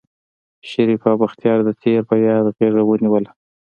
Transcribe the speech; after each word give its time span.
شريف 0.71 1.01
او 1.09 1.15
بختيار 1.21 1.59
د 1.65 1.69
تېر 1.81 2.01
په 2.09 2.15
ياد 2.25 2.45
غېږه 2.57 2.81
ونيوله. 2.85 3.31